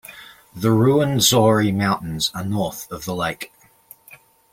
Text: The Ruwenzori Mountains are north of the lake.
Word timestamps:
The 0.55 0.69
Ruwenzori 0.69 1.71
Mountains 1.71 2.31
are 2.33 2.43
north 2.43 2.91
of 2.91 3.05
the 3.05 3.13
lake. 3.13 3.51